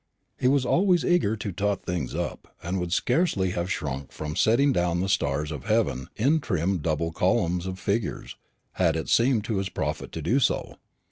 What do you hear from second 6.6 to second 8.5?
double columns of figures,